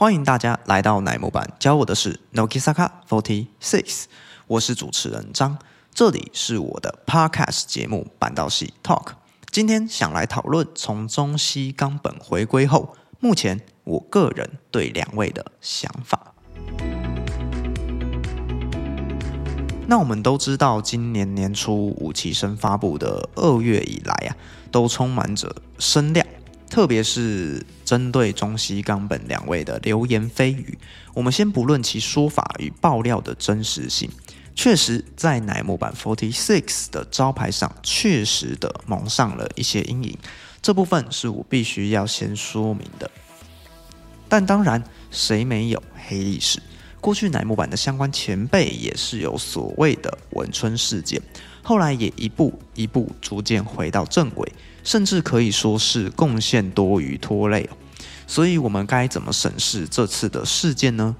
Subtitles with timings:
[0.00, 4.04] 欢迎大家来到乃木板，教我的是 Nokisaka Forty Six，
[4.46, 5.58] 我是主持人张，
[5.92, 9.08] 这里是我的 Podcast 节目板道系 Talk。
[9.50, 16.32] 今天想来讨论从中西冈本回归后，目前我个人对两位的想法。
[19.86, 24.36] 那我们都知道，今年年初武崎生发布的二月以来啊，
[24.70, 26.26] 都充满着声量，
[26.70, 30.78] 特别是针对中西冈本两位的流言蜚语。
[31.12, 34.08] 我们先不论其说法与爆料的真实性，
[34.54, 40.16] 确实在乃木坂 Forty Six 的招牌上，确实的蒙上了一些阴影。
[40.62, 43.10] 这部分是我必须要先说明的。
[44.28, 46.62] 但当然，谁没有黑历史？
[47.00, 51.20] 过去乃木坂的相关前辈也是有所谓的文春事件，
[51.62, 57.68] 后来也一步一步逐渐回到正轨，甚至可以说是贡献多于拖累。
[58.26, 61.16] 所以，我们该怎么审视这次的事件呢？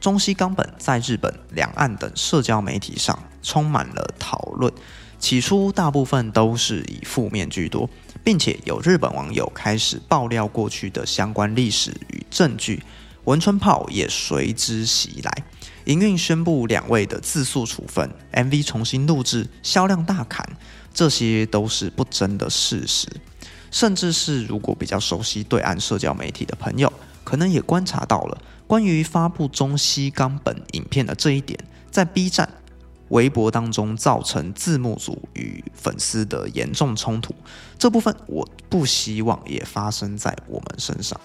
[0.00, 4.72] 中西冈本在日本、两岸等社交媒体上充满了讨论，
[5.18, 7.90] 起初大部分都是以负面居多，
[8.22, 12.80] 并且有日本网友开始爆料过去的相关历史与证据。
[13.24, 15.44] 文春炮也随之袭来，
[15.88, 20.46] 营运宣布两位的自诉处分，MV 重新录制，销量大砍，
[20.92, 23.08] 这些都是不争的事实。
[23.70, 26.92] 甚至是如果比较熟悉对岸社交媒体的朋友，
[27.24, 31.58] 可能也观察到了关于发布中西冈本影片的这一点，
[31.90, 32.46] 在 B 站、
[33.08, 37.34] 微博当中造成字幕组与粉丝的严重冲突。
[37.78, 41.18] 这部分我不希望也发生在我们身上。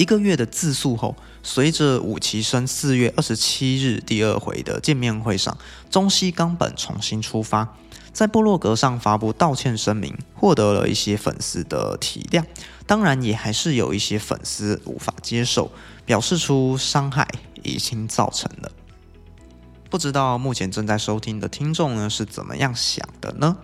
[0.00, 5.58] 一个月的自诉后，随着武崎生四月二十七日第二回的见面会上，
[5.90, 7.76] 中西冈本重新出发，
[8.10, 12.42] 在部落格上发布道歉声明，获得了一些粉丝的体谅。
[12.86, 15.70] 当然，也还是有一些粉丝无法接受，
[16.06, 17.28] 表示出伤害
[17.62, 18.72] 已经造成了。
[19.90, 23.58] 不知道目前正在收听的听众呢是怎么样想的呢？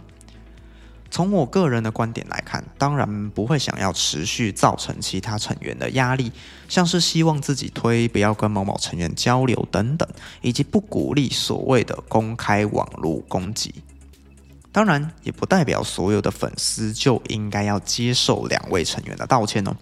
[1.16, 6.30] 从我个人的观点来看，当然不会想要持续造成其他成员的压力，
[6.68, 10.06] 像是希望自己推不要跟某某成员交流等等，
[10.42, 13.74] 以及不鼓励所谓的公开网络攻击。
[14.70, 19.74] 当然，也不代表所有的粉丝就应该要接受两位成员的道歉哦。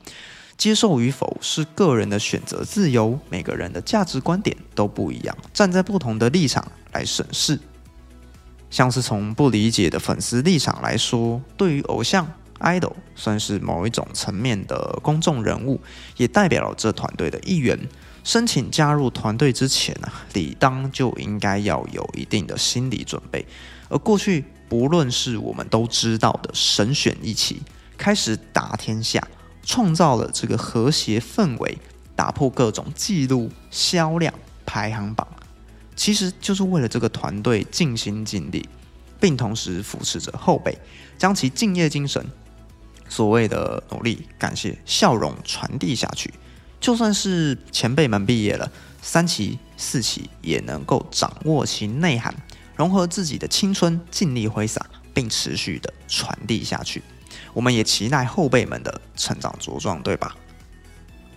[0.56, 7.58] 接受与否是个人的选择自由，每个人的价值观点都不一样，站在不同的立场来审视。
[8.74, 12.26] 像是从不理解的粉丝立场来说，对于偶像
[12.58, 15.80] idol 算是某一种层面的公众人物，
[16.16, 17.78] 也代表了这团队的一员。
[18.24, 23.46] 申请加入团队之前呢，理当就应该要有一定的心理准备。
[23.88, 27.62] 而过去不论是我们都知道的神选一起
[27.96, 29.24] 开始打天下，
[29.62, 31.78] 创造了这个和谐氛围，
[32.16, 34.34] 打破各种记录、销量
[34.66, 35.28] 排行榜。
[35.96, 38.68] 其实就是为了这个团队尽心尽力，
[39.20, 40.76] 并同时扶持着后辈，
[41.16, 42.24] 将其敬业精神、
[43.08, 46.34] 所谓的努力、感谢、笑容传递下去。
[46.80, 52.34] 就算是前辈们毕业了，三期、四期也能够掌握其内涵，
[52.76, 54.84] 融合自己的青春，尽力挥洒，
[55.14, 57.02] 并持续的传递下去。
[57.52, 60.36] 我们也期待后辈们的成长茁壮，对吧？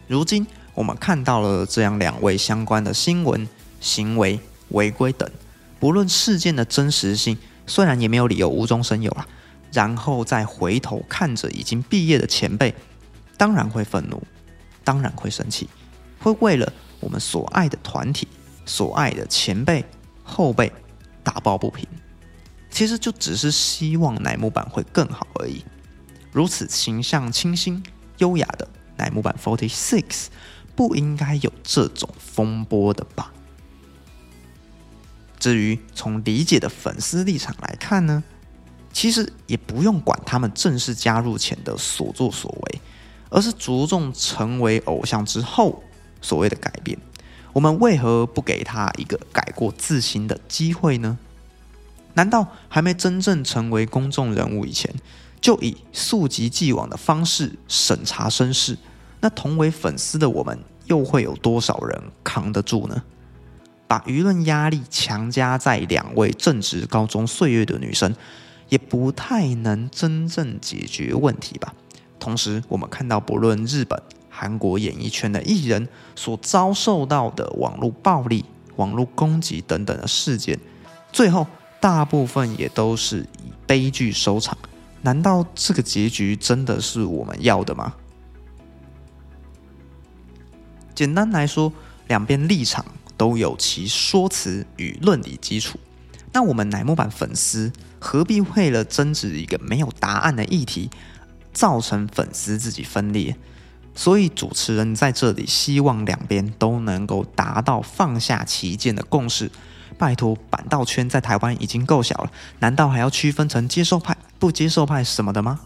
[0.08, 3.48] 如今我们看到了这样两位相关的新闻。
[3.80, 4.40] 行为
[4.70, 5.30] 违规等，
[5.80, 9.28] 不论事件的真实性，虽然也没有理由无中生有啊。
[9.74, 12.74] 然后再回头看着已经毕业的前辈，
[13.36, 14.24] 当然会愤怒，
[14.84, 15.70] 当然会生气，
[16.20, 16.72] 会为了
[17.02, 18.28] 我们所爱的团体、
[18.66, 19.84] 所爱的前辈、
[20.24, 20.72] 后辈
[21.22, 21.86] 打抱不平。
[22.72, 25.64] 其实就只是希望乃木坂会更好而已。
[26.32, 27.84] 如此形象清新、
[28.20, 30.28] 优雅的乃木坂 Forty Six，
[30.76, 33.34] 不应该有这种风波的吧？
[35.40, 38.24] 至于从理解的粉丝立场来看呢，
[38.92, 42.82] 其实也不用管他们正式加入前的所作所为，
[43.30, 45.84] 而是着重成为偶像之后
[46.22, 46.98] 所谓的改变。
[47.54, 51.18] 我们为何不给他一个改过自新的机会呢？
[52.14, 54.94] 难道还没真正成为公众人物以前，
[55.40, 58.78] 就以溯及既往的方式审查身世？
[59.22, 63.04] 那同为粉丝的我们，又会有多少人扛得住呢？
[63.88, 68.14] 把舆论压力强加在两位正值高中岁月的女生，
[68.70, 71.74] 也不太能真正解决问题吧。
[72.20, 78.44] 同时，我们看到不论日本、韩国演艺圈的艺人所遭受到的网络暴力、
[78.76, 80.60] 网络攻击等等的事件，
[81.14, 81.48] 最后
[81.80, 84.58] 大部分也都是以悲剧收场。
[85.04, 87.94] 难道这个结局真的是我们要的吗？
[90.94, 91.72] 简单来说，
[92.08, 92.84] 两边立场
[93.18, 95.80] 都有其说辞与论理基础。
[96.32, 100.90] 那我们乃木坂粉丝何必为了争执一个没有答案的议题，
[101.52, 103.36] 造成粉丝自己分裂？
[103.96, 109.50] 所以主持人在这里希望两边都能够达到放下旗舰的共识。
[109.98, 115.62] 拜托，板道圈在台湾已经够小了，难道还要区分成接受派、不接受派什么的吗？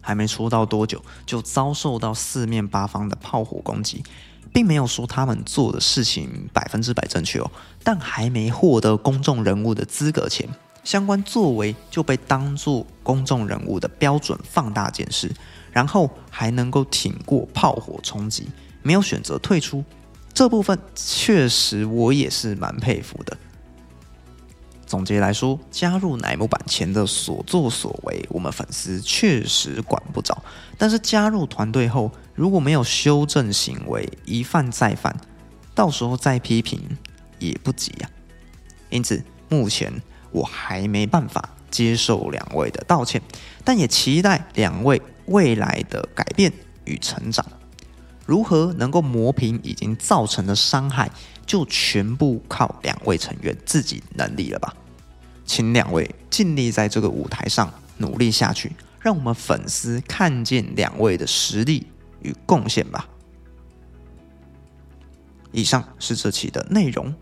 [0.00, 4.02] 还没出道多久，就遭受到四面八方的炮火攻击，
[4.52, 7.50] 并没有说他们做的事情百分之百正确哦。
[7.82, 10.48] 但还没获得公众人物的资格前，
[10.82, 15.30] 相关作为就被当作公众人物的标准放大检视，
[15.70, 18.48] 然后还能够挺过炮火冲击，
[18.82, 19.84] 没有选择退出，
[20.34, 23.36] 这部分确实我也是蛮佩服的。
[24.86, 30.40] 总结来说，加入乃木坂前的所作所为，我们粉丝确实管不着。
[30.78, 35.14] 但是加入团队后，如果没有修正行为，一犯再犯，
[35.74, 36.80] 到时候再批评
[37.40, 38.08] 也不急呀。
[38.88, 39.92] 因此，目前
[40.30, 43.20] 我还没办法接受两位的道歉，
[43.64, 46.52] 但也期待两位未来的改变
[46.84, 47.44] 与成长。
[48.26, 51.10] 如何能够磨平已经造成的伤害？
[51.46, 54.74] 就全部靠两位成员自己能力了吧，
[55.44, 61.86] 请两位尽力在这个舞台上努力下去，让我们粉丝看见两位的实力
[62.20, 63.08] 与贡献吧。
[65.52, 67.14] 以上是这期的内容。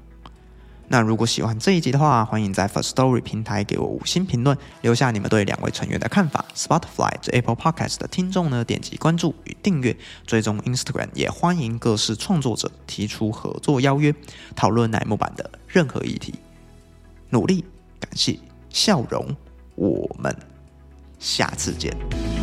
[0.89, 6.45] 那如果喜欢这一集的话，欢迎在 First Story 平台给我五星评论，留下你们对两位成员的看法。
[6.55, 9.97] Spotify 这 Apple Podcast 的听众呢，点击关注与订阅，
[10.27, 14.15] 追踪 Instagram，也欢迎各式创作者提出合作邀约，
[14.55, 16.35] 讨论乃木版的任何议题。
[17.31, 17.65] 努力，
[17.99, 18.39] 感谢，
[18.69, 19.35] 笑容，
[19.75, 20.37] 我们
[21.19, 22.34] 下次见。